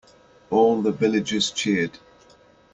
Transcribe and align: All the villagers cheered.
All 0.49 0.81
the 0.81 0.91
villagers 0.91 1.51
cheered. 1.51 1.99